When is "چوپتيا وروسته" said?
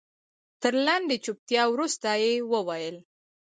1.25-2.07